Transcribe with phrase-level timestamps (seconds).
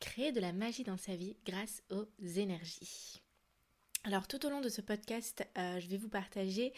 [0.00, 3.22] créer de la magie dans sa vie grâce aux énergies.
[4.04, 6.72] Alors tout au long de ce podcast, euh, je vais vous partager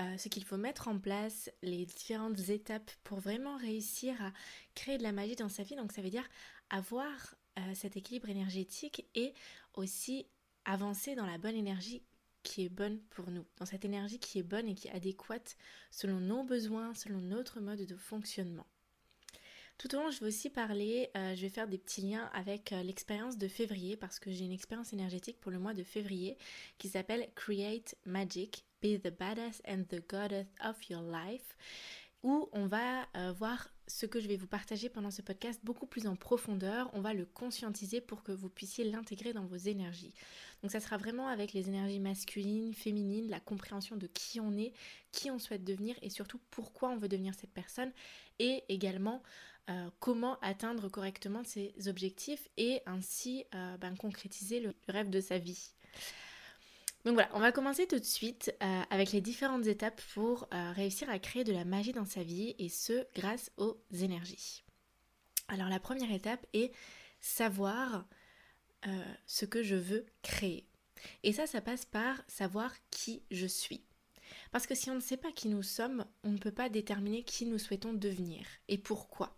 [0.00, 4.32] euh, ce qu'il faut mettre en place, les différentes étapes pour vraiment réussir à
[4.74, 5.76] créer de la magie dans sa vie.
[5.76, 6.28] Donc ça veut dire
[6.70, 9.34] avoir euh, cet équilibre énergétique et
[9.74, 10.26] aussi
[10.64, 12.02] avancer dans la bonne énergie
[12.42, 15.56] qui est bonne pour nous, dans cette énergie qui est bonne et qui est adéquate
[15.92, 18.66] selon nos besoins, selon notre mode de fonctionnement.
[19.78, 22.72] Tout au long, je vais aussi parler, euh, je vais faire des petits liens avec
[22.72, 26.38] euh, l'expérience de février parce que j'ai une expérience énergétique pour le mois de février
[26.78, 31.56] qui s'appelle Create Magic, Be the Badass and the Goddess of Your Life
[32.24, 35.86] où on va euh, voir ce que je vais vous partager pendant ce podcast beaucoup
[35.86, 36.88] plus en profondeur.
[36.94, 40.14] On va le conscientiser pour que vous puissiez l'intégrer dans vos énergies.
[40.62, 44.72] Donc ça sera vraiment avec les énergies masculines, féminines, la compréhension de qui on est,
[45.12, 47.92] qui on souhaite devenir et surtout pourquoi on veut devenir cette personne
[48.38, 49.22] et également
[49.70, 55.38] euh, comment atteindre correctement ses objectifs et ainsi euh, ben, concrétiser le rêve de sa
[55.38, 55.70] vie.
[57.06, 61.08] Donc voilà, on va commencer tout de suite euh, avec les différentes étapes pour réussir
[61.08, 64.64] à créer de la magie dans sa vie et ce grâce aux énergies.
[65.48, 66.72] Alors la première étape est
[67.20, 68.06] savoir
[69.26, 70.66] ce que je veux créer.
[71.22, 73.82] Et ça, ça passe par savoir qui je suis.
[74.52, 77.22] Parce que si on ne sait pas qui nous sommes, on ne peut pas déterminer
[77.22, 79.36] qui nous souhaitons devenir et pourquoi.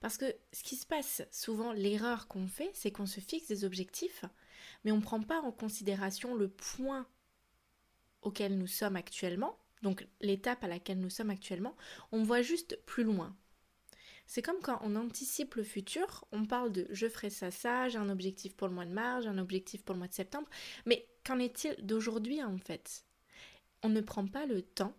[0.00, 3.64] Parce que ce qui se passe souvent, l'erreur qu'on fait, c'est qu'on se fixe des
[3.64, 4.24] objectifs,
[4.84, 7.06] mais on ne prend pas en considération le point
[8.22, 11.76] auquel nous sommes actuellement, donc l'étape à laquelle nous sommes actuellement,
[12.12, 13.36] on voit juste plus loin.
[14.26, 17.98] C'est comme quand on anticipe le futur, on parle de je ferai ça, ça, j'ai
[17.98, 20.48] un objectif pour le mois de mars, j'ai un objectif pour le mois de septembre,
[20.86, 23.04] mais qu'en est-il d'aujourd'hui en fait?
[23.82, 24.96] On ne prend pas le temps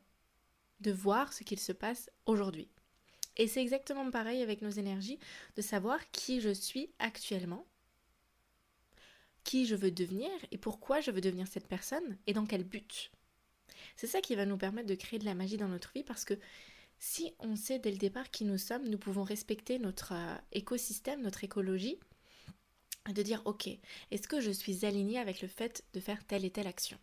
[0.81, 2.69] de voir ce qu'il se passe aujourd'hui.
[3.37, 5.19] Et c'est exactement pareil avec nos énergies,
[5.55, 7.65] de savoir qui je suis actuellement,
[9.43, 13.11] qui je veux devenir et pourquoi je veux devenir cette personne et dans quel but.
[13.95, 16.25] C'est ça qui va nous permettre de créer de la magie dans notre vie parce
[16.25, 16.35] que
[16.99, 21.21] si on sait dès le départ qui nous sommes, nous pouvons respecter notre euh, écosystème,
[21.21, 21.97] notre écologie,
[23.13, 23.67] de dire ok,
[24.11, 26.97] est-ce que je suis alignée avec le fait de faire telle et telle action?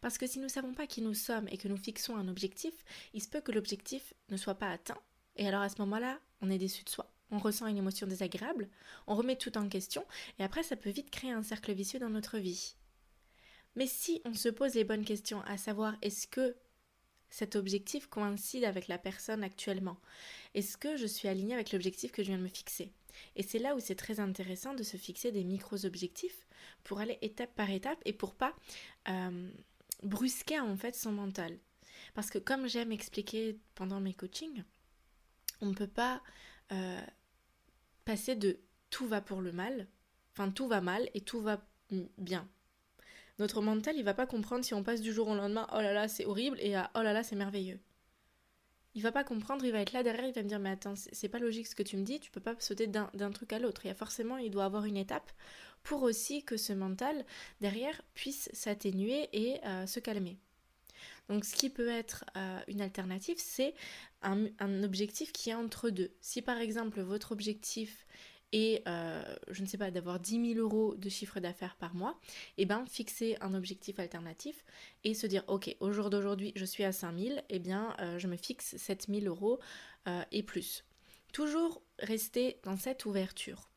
[0.00, 2.28] Parce que si nous ne savons pas qui nous sommes et que nous fixons un
[2.28, 2.74] objectif,
[3.14, 5.00] il se peut que l'objectif ne soit pas atteint
[5.38, 7.10] et alors à ce moment-là, on est déçu de soi.
[7.30, 8.68] On ressent une émotion désagréable,
[9.06, 10.04] on remet tout en question,
[10.38, 12.74] et après ça peut vite créer un cercle vicieux dans notre vie.
[13.76, 16.56] Mais si on se pose les bonnes questions, à savoir est-ce que
[17.30, 19.98] cet objectif coïncide avec la personne actuellement?
[20.54, 22.92] Est-ce que je suis alignée avec l'objectif que je viens de me fixer?
[23.36, 26.46] Et c'est là où c'est très intéressant de se fixer des micros-objectifs
[26.84, 28.54] pour aller étape par étape et pour pas
[29.08, 29.50] euh,
[30.02, 31.58] brusquer en fait son mental.
[32.14, 34.64] Parce que comme j'aime expliquer pendant mes coachings,
[35.60, 36.22] on ne peut pas
[36.72, 37.00] euh,
[38.04, 38.58] passer de
[38.90, 39.86] tout va pour le mal,
[40.32, 41.60] enfin tout va mal et tout va
[42.18, 42.48] bien.
[43.38, 45.92] Notre mental, il va pas comprendre si on passe du jour au lendemain, oh là
[45.92, 47.78] là, c'est horrible, et à oh là là, c'est merveilleux.
[48.94, 50.94] Il va pas comprendre, il va être là derrière, il va me dire, mais attends,
[50.96, 53.60] c'est pas logique ce que tu me dis, tu peux pas sauter d'un truc à
[53.60, 53.82] l'autre.
[53.84, 55.30] Il y a forcément, il doit avoir une étape
[55.84, 57.24] pour aussi que ce mental
[57.60, 60.38] derrière puisse s'atténuer et euh, se calmer.
[61.28, 63.74] Donc ce qui peut être euh, une alternative, c'est
[64.22, 64.46] un,
[64.82, 66.10] objectif qui est entre deux.
[66.20, 68.06] Si par exemple votre objectif
[68.52, 72.18] est, euh, je ne sais pas, d'avoir 10 000 euros de chiffre d'affaires par mois,
[72.56, 74.64] et eh bien fixer un objectif alternatif
[75.04, 78.18] et se dire, ok, au jour d'aujourd'hui, je suis à 5 000, et bien euh,
[78.18, 79.60] je me fixe 7 000 euros
[80.32, 80.86] et plus.
[81.34, 83.68] Toujours rester dans cette ouverture.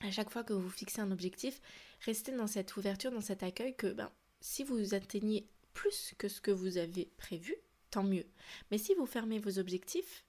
[0.00, 1.60] À chaque fois que vous fixez un objectif,
[2.06, 4.10] restez dans cette ouverture, dans cet accueil que ben,
[4.40, 7.54] si vous atteignez plus que ce que vous avez prévu,
[7.90, 8.26] tant mieux.
[8.70, 10.24] Mais si vous fermez vos objectifs,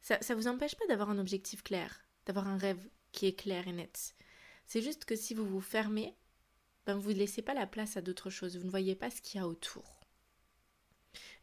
[0.00, 3.66] ça ne vous empêche pas d'avoir un objectif clair, d'avoir un rêve qui est clair
[3.68, 4.14] et net.
[4.66, 6.14] C'est juste que si vous vous fermez,
[6.86, 9.22] ben vous ne laissez pas la place à d'autres choses, vous ne voyez pas ce
[9.22, 10.00] qu'il y a autour.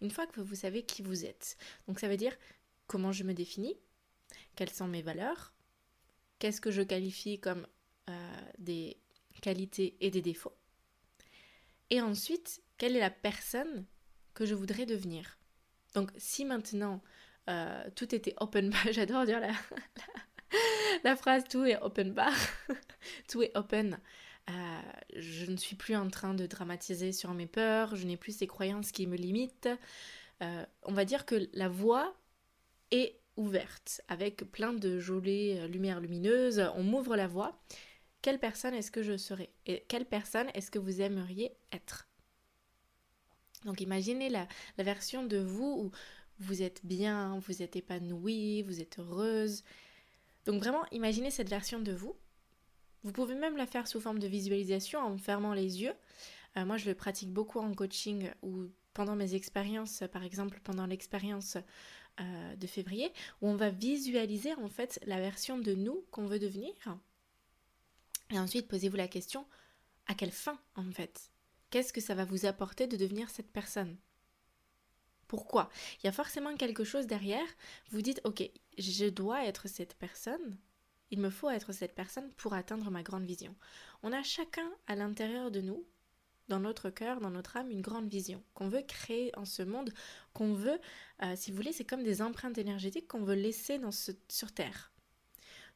[0.01, 1.57] Une fois que vous savez qui vous êtes,
[1.88, 2.36] donc ça veut dire
[2.88, 3.77] comment je me définis,
[4.56, 5.54] quelles sont mes valeurs,
[6.39, 7.65] qu'est-ce que je qualifie comme
[8.09, 8.97] euh, des
[9.42, 10.56] qualités et des défauts,
[11.92, 13.86] et ensuite, quelle est la personne
[14.33, 15.38] que je voudrais devenir
[15.94, 17.04] Donc si maintenant
[17.48, 19.39] euh, tout était open, j'adore dire
[21.04, 22.33] la phrase tout est open bar,
[23.30, 24.00] tout est open.
[24.50, 24.81] Euh,
[25.16, 28.48] je ne suis plus en train de dramatiser sur mes peurs, je n'ai plus ces
[28.48, 29.69] croyances qui me limitent.
[30.42, 32.16] Euh, on va dire que la voie
[32.89, 36.68] est ouverte avec plein de jolies lumières lumineuses.
[36.74, 37.62] On m'ouvre la voie.
[38.24, 42.07] Quelle personne est-ce que je serai Et quelle personne est-ce que vous aimeriez être?
[43.65, 44.47] Donc imaginez la,
[44.77, 45.91] version de vous où
[46.39, 49.63] vous êtes bien, vous êtes épanouie, vous êtes heureuse.
[50.45, 52.15] Donc vraiment, imaginez cette version de vous
[53.03, 55.93] vous pouvez même la faire sous forme de visualisation en fermant les yeux.
[56.57, 60.85] Euh, moi, je le pratique beaucoup en coaching ou pendant mes expériences, par exemple pendant
[60.85, 61.57] l'expérience
[62.19, 63.11] euh, de février,
[63.41, 66.73] où on va visualiser en fait la version de nous qu'on veut devenir.
[68.29, 69.45] Et ensuite, posez-vous la question,
[70.07, 71.31] à quelle fin en fait?
[71.71, 73.97] Qu'est-ce que ça va vous apporter de devenir cette personne?
[75.27, 75.69] Pourquoi?
[75.97, 77.47] Il y a forcément quelque chose derrière.
[77.89, 78.44] Vous dites, ok,
[78.77, 80.57] je dois être cette personne
[81.12, 83.53] il me faut être cette personne pour atteindre ma grande vision.
[84.01, 85.85] On a chacun à l'intérieur de nous,
[86.47, 89.94] dans notre cœur, dans notre âme, une grande vision qu'on veut créer en ce monde,
[90.33, 90.79] qu'on veut,
[91.21, 93.79] euh, si vous voulez, c'est comme des empreintes énergétiques qu'on veut laisser
[94.27, 94.91] sur Terre.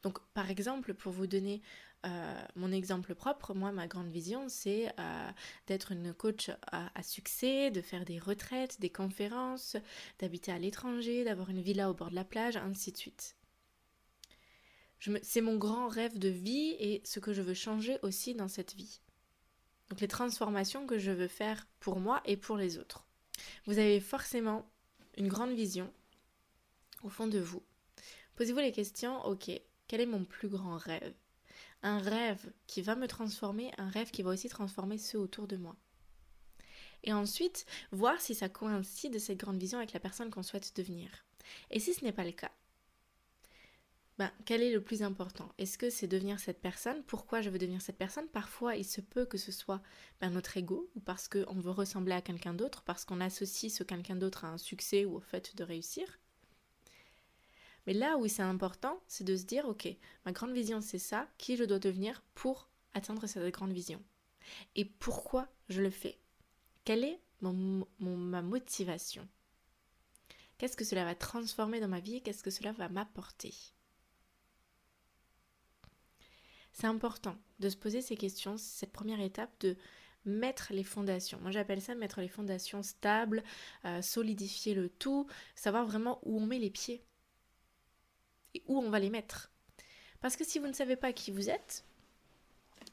[0.03, 1.61] Donc, par exemple, pour vous donner
[2.05, 5.29] euh, mon exemple propre, moi, ma grande vision, c'est euh,
[5.67, 9.75] d'être une coach à, succès, de faire des retraites, des conférences,
[10.19, 13.35] d'habiter à l'étranger, d'avoir une villa au bord de la plage, ainsi de suite.
[15.21, 18.73] C'est mon grand rêve de vie et ce que je veux changer aussi dans cette
[18.75, 19.01] vie.
[19.89, 23.05] Donc les transformations que je veux faire pour moi et pour les autres.
[23.65, 24.67] Vous avez forcément
[25.17, 25.91] une grande vision
[27.03, 27.61] au fond de vous.
[28.35, 29.51] Posez-vous les questions, ok,
[29.87, 31.13] quel est mon plus grand rêve?
[31.85, 35.55] Un rêve qui va me transformer, un rêve qui va aussi transformer ceux autour de
[35.55, 35.75] moi.
[37.03, 41.11] Et ensuite, voir si ça coïncide cette grande vision avec la personne qu'on souhaite devenir.
[41.69, 42.49] Et si ce n'est pas le cas,
[44.17, 45.47] ben, quel est le plus important?
[45.59, 47.03] Est-ce que c'est devenir cette personne?
[47.03, 48.29] Pourquoi je veux devenir cette personne?
[48.29, 49.83] Parfois, il se peut que ce soit
[50.19, 53.83] ben, notre ego, ou parce qu'on veut ressembler à quelqu'un d'autre, parce qu'on associe ce
[53.83, 56.07] quelqu'un d'autre à un succès ou au fait de réussir.
[57.85, 59.87] Mais là où c'est important, c'est de se dire, ok,
[60.25, 64.01] ma grande vision c'est ça, qui je dois devenir pour atteindre cette grande vision.
[64.75, 66.17] Et pourquoi je le fais?
[66.83, 69.27] Quelle est ma motivation?
[70.57, 73.53] Qu'est-ce que cela va transformer dans ma vie Qu'est-ce que cela va m'apporter?
[76.71, 79.77] C'est important de se poser ces questions, cette première étape de
[80.25, 81.39] mettre les fondations.
[81.41, 83.43] Moi j'appelle ça mettre les fondations stables,
[83.85, 87.03] euh, solidifier le tout, savoir vraiment où on met les pieds
[88.67, 89.51] où on va les mettre.
[90.21, 91.83] Parce que si vous ne savez pas qui vous êtes,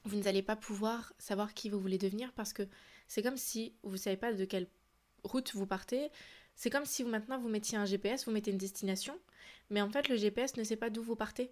[0.04, 2.66] vous n'allez pas pouvoir savoir qui vous voulez devenir parce que
[3.08, 4.68] c'est comme si vous ne savez pas de quelle
[5.24, 6.10] route vous partez.
[6.54, 9.18] C'est comme si vous maintenant vous mettiez un GPS, vous mettez une destination,
[9.70, 11.50] mais en fait le GPS ne sait pas d'où vous partez.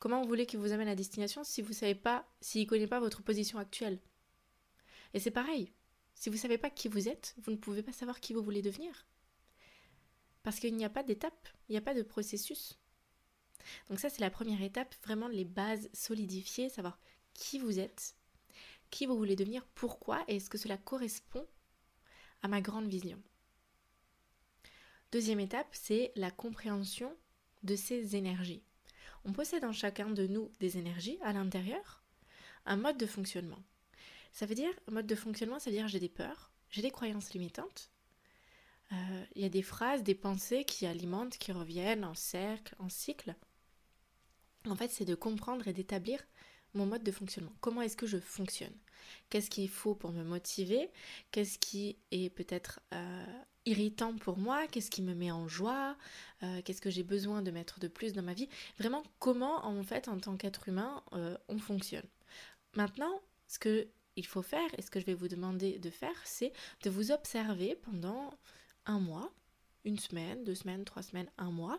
[0.00, 2.86] Comment vous voulez qu'il vous amène à destination si vous savez pas, s'il ne connaît
[2.86, 4.00] pas votre position actuelle?
[5.14, 5.72] Et c'est pareil.
[6.14, 8.42] Si vous ne savez pas qui vous êtes, vous ne pouvez pas savoir qui vous
[8.42, 9.06] voulez devenir.
[10.42, 12.78] Parce qu'il n'y a pas d'étape, il n'y a pas de processus.
[13.88, 16.98] Donc ça, c'est la première étape, vraiment les bases solidifiées, savoir
[17.34, 18.14] qui vous êtes,
[18.90, 21.46] qui vous voulez devenir, pourquoi, et est-ce que cela correspond
[22.42, 23.20] à ma grande vision.
[25.12, 27.14] Deuxième étape, c'est la compréhension
[27.62, 28.62] de ces énergies
[29.24, 32.02] on possède en chacun de nous des énergies à l'intérieur,
[32.66, 33.62] un mode de fonctionnement.
[34.32, 37.32] Ça veut dire, mode de fonctionnement, ça veut dire j'ai des peurs, j'ai des croyances
[37.32, 37.90] limitantes,
[38.92, 42.88] euh, il y a des phrases, des pensées qui alimentent, qui reviennent en cercle, en
[42.88, 43.34] cycle.
[44.68, 46.20] En fait, c'est de comprendre et d'établir
[46.74, 47.52] mon mode de fonctionnement.
[47.60, 48.72] Comment est-ce que je fonctionne?
[49.28, 50.90] Qu'est-ce qu'il faut pour me motiver?
[51.30, 53.24] Qu'est-ce qui est peut-être euh,
[53.66, 55.96] irritant pour moi, qu'est-ce qui me met en joie,
[56.42, 58.48] euh, qu'est-ce que j'ai besoin de mettre de plus dans ma vie?
[58.78, 62.06] Vraiment, comment en fait, en tant qu'être humain, euh, on fonctionne?
[62.74, 66.14] Maintenant, ce que il faut faire et ce que je vais vous demander de faire,
[66.24, 66.52] c'est
[66.82, 68.30] de vous observer pendant
[68.84, 69.32] un mois,
[69.84, 71.78] une semaine, deux semaines, trois semaines, un mois,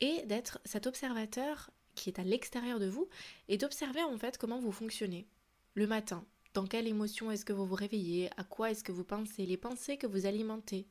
[0.00, 3.08] et d'être cet observateur qui est à l'extérieur de vous
[3.48, 5.26] et d'observer en fait comment vous fonctionnez
[5.74, 6.24] le matin.
[6.54, 9.56] Dans quelle émotion est-ce que vous vous réveillez À quoi est-ce que vous pensez Les
[9.56, 10.86] pensées que vous alimentez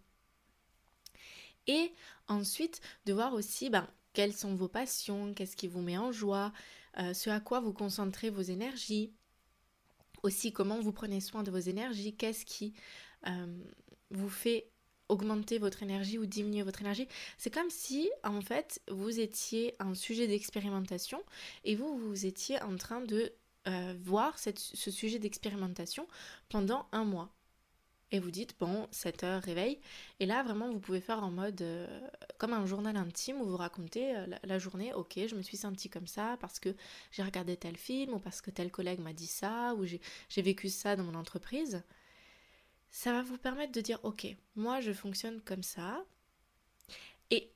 [1.67, 1.91] et
[2.27, 6.53] ensuite, de voir aussi ben, quelles sont vos passions, qu'est-ce qui vous met en joie,
[6.97, 9.13] euh, ce à quoi vous concentrez vos énergies.
[10.23, 12.73] Aussi, comment vous prenez soin de vos énergies, qu'est-ce qui
[13.27, 13.63] euh,
[14.09, 14.71] vous fait
[15.09, 17.07] augmenter votre énergie ou diminuer votre énergie.
[17.37, 21.21] C'est comme si, en fait, vous étiez un sujet d'expérimentation
[21.63, 23.31] et vous, vous étiez en train de
[23.67, 26.07] euh, voir ce sujet d'expérimentation
[26.49, 27.33] pendant un mois.
[28.11, 29.79] et vous dites, bon, 7 heures, réveil.
[30.21, 31.87] Et là, vraiment, vous pouvez faire en mode euh,
[32.37, 35.89] comme un journal intime où vous racontez euh, la, journée, ok, je me suis sentie
[35.89, 36.73] comme ça parce que
[37.11, 40.69] j'ai regardé tel film ou parce que tel collègue m'a dit ça ou j'ai vécu
[40.69, 41.83] ça dans mon entreprise.
[42.89, 46.05] Ça va vous permettre de dire, ok, moi, je fonctionne comme ça.
[47.29, 47.51] Et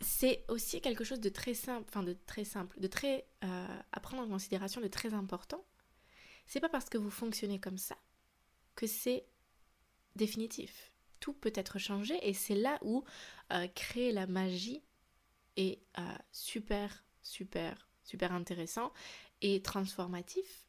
[0.00, 4.00] c'est aussi quelque chose de très simple, enfin de très simple, de très euh, à
[4.00, 5.64] prendre en considération, de très important.
[6.46, 7.96] C'est pas parce que vous fonctionnez comme ça
[8.74, 9.26] que c'est
[10.16, 10.90] définitif.
[11.20, 13.04] Tout peut être changé et c'est là où
[13.52, 14.82] euh, créer la magie
[15.56, 18.92] est euh, super, super, super intéressant
[19.42, 20.66] et transformatif.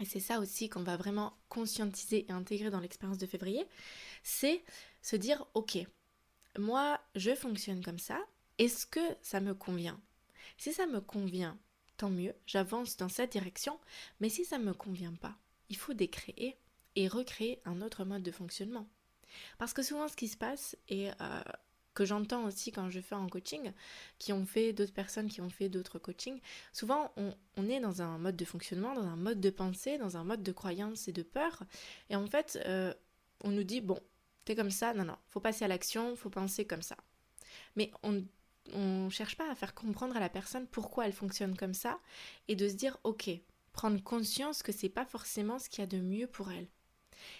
[0.00, 3.66] Et c'est ça aussi qu'on va vraiment conscientiser et intégrer dans l'expérience de février,
[4.22, 4.62] c'est
[5.02, 5.78] se dire, ok,
[6.58, 8.20] moi je fonctionne comme ça,
[8.58, 10.00] est-ce que ça me convient?
[10.56, 11.58] Si ça me convient,
[11.96, 13.78] tant mieux, j'avance dans cette direction,
[14.20, 15.36] mais si ça ne me convient pas,
[15.68, 16.56] il faut décréer
[16.96, 18.88] et recréer un autre mode de fonctionnement.
[19.58, 21.42] Parce que souvent ce qui se passe, et euh,
[21.98, 23.72] que j'entends aussi quand je fais en coaching,
[24.20, 26.40] qui ont fait d'autres personnes qui ont fait d'autres coachings,
[26.72, 30.22] souvent on, est dans un mode de fonctionnement, dans un mode de pensée, dans un
[30.22, 31.64] mode de croyance et de peur,
[32.08, 32.94] et en fait euh,
[33.42, 33.98] on nous dit, bon,
[34.44, 36.96] t'es comme ça, non, non, faut passer à l'action, faut penser comme ça.
[37.74, 38.24] Mais on
[38.74, 41.98] on cherche pas à faire comprendre à la personne pourquoi elle fonctionne comme ça
[42.48, 43.30] et de se dire ok,
[43.72, 46.68] prendre conscience que c'est pas forcément ce qu'il y a de mieux pour elle.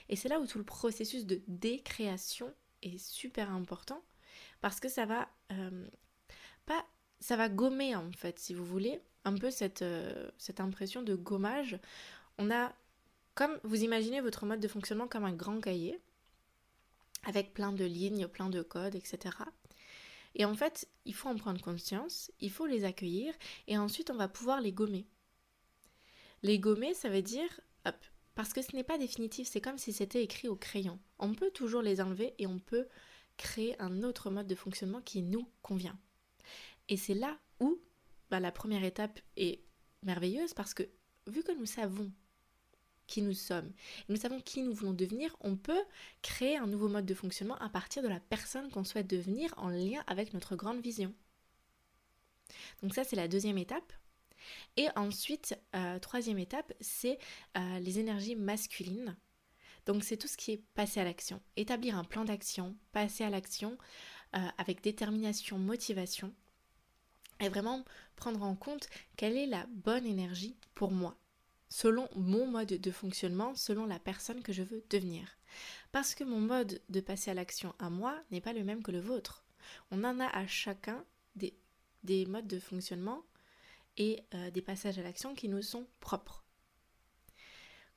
[0.09, 4.03] Et c'est là où tout le processus de décréation est super important
[4.61, 5.87] parce que ça va euh,
[6.67, 6.85] pas
[7.21, 11.15] ça va gommer en fait si vous voulez un peu cette, euh, cette impression de
[11.15, 11.79] gommage.
[12.39, 12.73] On a
[13.35, 15.99] comme vous imaginez votre mode de fonctionnement comme un grand cahier
[17.25, 19.37] avec plein de lignes, plein de codes, etc.
[20.35, 23.35] Et en fait, il faut en prendre conscience, il faut les accueillir
[23.67, 25.07] et ensuite on va pouvoir les gommer.
[26.43, 27.97] Les gommer, ça veut dire, hop,
[28.35, 30.99] parce que ce n'est pas définitif, c'est comme si c'était écrit au crayon.
[31.19, 32.87] On peut toujours les enlever et on peut
[33.39, 35.99] créer un autre mode de fonctionnement qui nous convient.
[36.91, 37.79] Et c'est là où
[38.31, 39.63] bah, la première étape est
[40.03, 40.83] merveilleuse parce que
[41.27, 42.13] vu que nous savons
[43.07, 43.73] qui nous sommes,
[44.11, 45.83] nous savons qui nous voulons devenir, on peut
[46.21, 49.71] créer un nouveau mode de fonctionnement à partir de la personne qu'on souhaite devenir en
[49.71, 51.15] lien avec notre grande vision.
[52.83, 53.93] Donc ça, c'est la deuxième étape.
[54.77, 57.19] Et ensuite, euh, troisième étape, c'est
[57.57, 59.17] euh, les énergies masculines.
[59.89, 61.41] Donc c'est tout ce qui est passer à l'action.
[61.57, 63.79] Établir un plan d'action, passer à l'action
[64.37, 66.35] euh, avec détermination, motivation.
[67.41, 71.17] Et vraiment prendre en compte quelle est la bonne énergie pour moi,
[71.71, 75.39] selon mon mode de fonctionnement, selon la personne que je veux devenir.
[75.91, 78.93] Parce que mon mode de passer à l'action à moi n'est pas le même que
[78.93, 79.43] le vôtre.
[79.91, 81.03] On en a à chacun
[81.35, 81.57] des,
[82.03, 83.23] des modes de fonctionnement
[83.97, 86.45] et euh, des passages à l'action qui nous sont propres.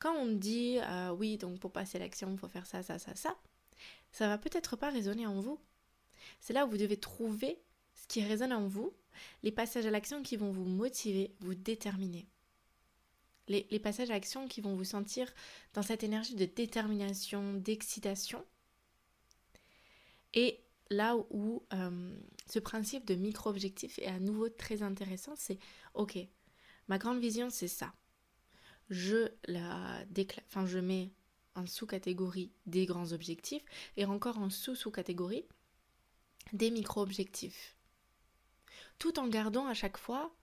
[0.02, 3.16] Quand on dit euh, oui, donc pour passer l'action, il faut faire ça, ça, ça,
[3.16, 3.38] ça,
[4.12, 5.60] ça va peut-être pas résonner en vous.
[6.40, 7.62] C'est là où vous devez trouver
[7.94, 8.92] ce qui résonne en vous,
[9.44, 12.28] les passages à l'action qui vont vous motiver, vous déterminer.
[13.48, 15.32] Les, les passages à l'action qui vont vous sentir
[15.76, 18.44] dans cette énergie de détermination, d'excitation.
[20.34, 22.18] Et là où euh,
[22.48, 25.60] ce principe de micro-objectif est à nouveau très intéressant, c'est
[25.94, 26.18] ok,
[26.88, 27.94] ma grande vision c'est ça.
[28.92, 30.04] Je la
[30.48, 31.14] enfin je mets
[31.56, 33.64] en sous-catégorie des grands objectifs
[33.96, 35.46] et encore en sous-sous-catégorie
[36.52, 37.78] des micro-objectifs.
[39.00, 40.36] Tout en gardant à chaque fois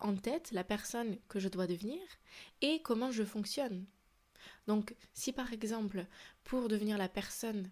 [0.00, 2.00] en tête la personne que je dois devenir
[2.60, 3.86] et comment je fonctionne.
[4.66, 6.06] Donc si par exemple
[6.42, 7.70] pour devenir la personne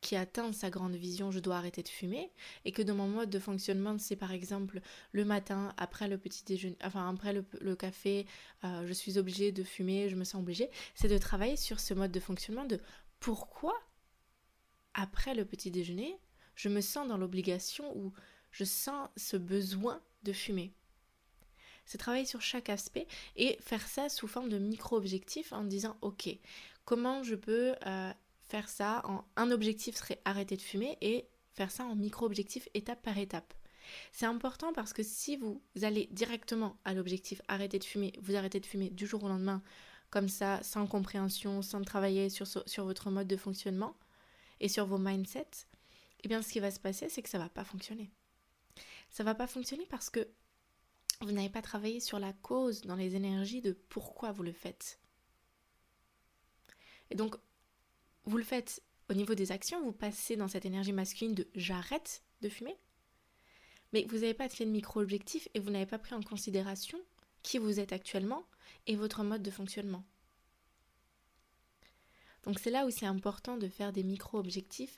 [0.00, 2.30] qui atteint sa grande vision, je dois arrêter de fumer,
[2.64, 4.80] et que dans mon mode de fonctionnement, c'est par exemple
[5.12, 8.26] le matin, après le petit déjeuner, enfin après le, café,
[8.64, 11.94] euh, je suis obligée de fumer, je me sens obligée, c'est de travailler sur ce
[11.94, 12.80] mode de fonctionnement de
[13.20, 13.74] pourquoi,
[14.94, 16.16] après le petit déjeuner,
[16.54, 18.12] je me sens dans l'obligation ou
[18.50, 20.72] je sens ce besoin de fumer.
[21.86, 26.28] C'est travailler sur chaque aspect et faire ça sous forme de micro-objectifs en disant ok,
[26.84, 28.12] comment je peux euh,
[28.48, 33.02] faire ça en un objectif serait arrêter de fumer et faire ça en micro-objectif étape
[33.02, 33.54] par étape.
[34.12, 38.60] C'est important parce que si vous allez directement à l'objectif arrêter de fumer, vous arrêtez
[38.60, 39.62] de fumer du jour au lendemain,
[40.10, 43.96] comme ça, sans compréhension, sans travailler sur, sur votre mode de fonctionnement
[44.60, 45.66] et sur vos mindsets,
[46.24, 48.10] eh bien ce qui va se passer, c'est que ça va pas fonctionner.
[49.10, 50.26] Ça va pas fonctionner parce que
[51.20, 55.00] vous n'avez pas travaillé sur la cause dans les énergies de pourquoi vous le faites.
[57.10, 57.36] Et donc,
[58.28, 62.22] vous le faites au niveau des actions, vous passez dans cette énergie masculine de j'arrête
[62.42, 62.76] de fumer,
[63.92, 66.98] mais vous n'avez pas fait de micro-objectif et vous n'avez pas pris en considération
[67.42, 68.44] qui vous êtes actuellement
[68.86, 70.04] et votre mode de fonctionnement.
[72.42, 74.96] Donc c'est là où c'est important de faire des micro-objectifs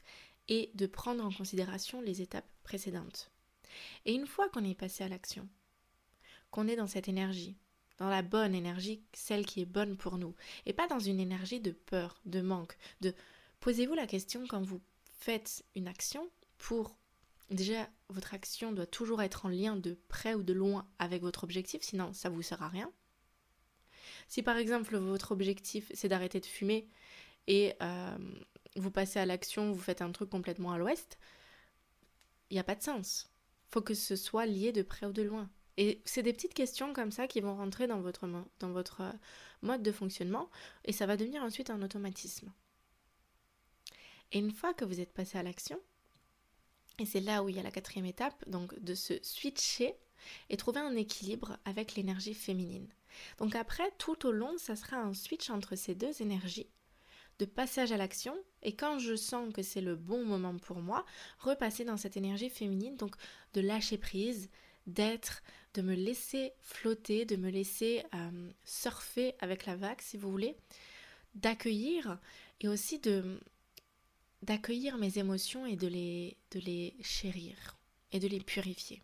[0.49, 3.31] et de prendre en considération les étapes précédentes.
[4.07, 5.49] Et une fois qu'on est passé à l'action,
[6.51, 7.57] qu'on est dans cette énergie,
[8.01, 10.35] dans la bonne énergie, celle qui est bonne pour nous,
[10.67, 13.15] et pas dans une énergie de peur, de manque, de
[13.61, 14.81] posez-vous la question quand vous
[15.19, 16.29] faites une action
[16.59, 16.97] pour
[17.51, 21.45] déjà votre action doit toujours être en lien de près ou de loin avec votre
[21.45, 22.91] objectif, sinon ça vous sert à rien.
[24.29, 26.89] Si par exemple votre objectif c'est d'arrêter de fumer
[27.49, 28.19] et euh,
[28.77, 31.19] vous passez à l'action, vous faites un truc complètement à l'ouest,
[32.49, 33.31] il n'y a pas de sens.
[33.69, 35.51] Faut que ce soit lié de près ou de loin.
[35.77, 39.13] Et c'est des petites questions comme ça qui vont rentrer dans votre, dans votre euh,
[39.63, 40.51] mode de fonctionnement
[40.85, 42.53] et ça va devenir ensuite un automatisme.
[44.33, 45.81] Et une fois que vous êtes passé à l'action,
[46.99, 49.95] et c'est là où il y a la quatrième étape, donc de se switcher
[50.51, 52.89] et trouver un équilibre avec l'énergie féminine.
[53.39, 56.69] Donc après, tout au long, ça sera un switch entre ces deux énergies
[57.39, 61.07] de passage à l'action et quand je sens que c'est le bon moment pour moi,
[61.39, 63.17] repasser dans cette énergie féminine, donc
[63.55, 64.51] de lâcher prise,
[64.87, 65.43] d'être,
[65.75, 70.57] de me laisser flotter, de me laisser euh, surfer avec la vague si vous voulez,
[71.35, 72.19] d'accueillir
[72.61, 73.41] et aussi de
[74.43, 77.77] d'accueillir mes émotions et de les, de les chérir
[78.11, 79.03] et de les purifier.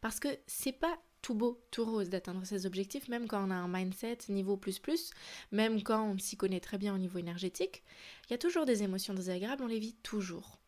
[0.00, 3.54] Parce que c'est pas tout beau, tout rose d'atteindre ses objectifs, même quand on a
[3.54, 5.10] un mindset niveau plus plus,
[5.52, 7.82] même quand on s'y connaît très bien au niveau énergétique,
[8.26, 10.59] il y a toujours des émotions désagréables, on les vit toujours.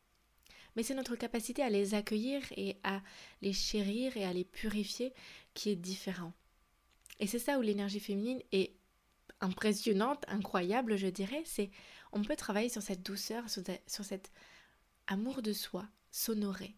[0.76, 3.02] Mais c'est notre capacité à les accueillir et à
[3.41, 5.12] les chérir et à les purifier
[5.55, 6.33] qui est différent.
[7.21, 8.73] Et c'est ça où l'énergie féminine est
[9.41, 11.71] impressionnante, incroyable, je dirais, c'est
[12.12, 14.31] on peut travailler sur cette douceur, sur, cet
[15.07, 16.75] amour de soi, s'honorer.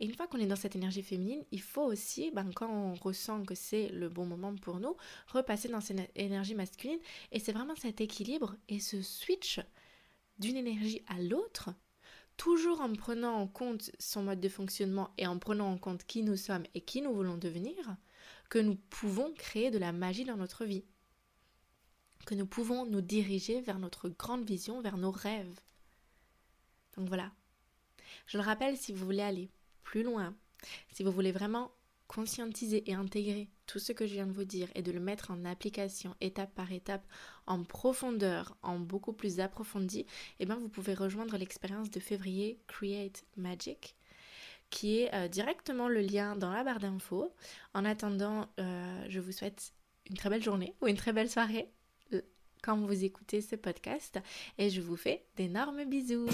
[0.00, 2.94] Et une fois qu'on est dans cette énergie féminine, il faut aussi, ben, quand on
[2.94, 4.96] ressent que c'est le bon moment pour nous,
[5.28, 6.98] repasser dans cette énergie masculine.
[7.30, 9.60] Et c'est vraiment cet équilibre et ce switch
[10.40, 11.70] d'une énergie à l'autre,
[12.42, 16.24] toujours en prenant en compte son mode de fonctionnement et en prenant en compte qui
[16.24, 17.96] nous sommes et qui nous voulons devenir,
[18.50, 20.84] que nous pouvons créer de la magie dans notre vie
[22.26, 25.60] que nous pouvons nous diriger vers notre grande vision, vers nos rêves.
[26.96, 27.30] Donc voilà.
[28.26, 29.50] Je le rappelle, si vous voulez aller
[29.82, 30.34] plus loin,
[30.92, 31.72] si vous voulez vraiment
[32.12, 35.30] conscientiser et intégrer tout ce que je viens de vous dire et de le mettre
[35.30, 37.04] en application étape par étape
[37.46, 40.04] en profondeur, en beaucoup plus approfondi,
[40.38, 43.96] eh bien vous pouvez rejoindre l'expérience de février Create Magic
[44.68, 47.34] qui est euh, directement le lien dans la barre d'infos.
[47.74, 49.74] En attendant, euh, je vous souhaite
[50.08, 51.70] une très belle journée ou une très belle soirée
[52.62, 54.18] quand vous écoutez ce podcast
[54.56, 56.26] et je vous fais d'énormes bisous.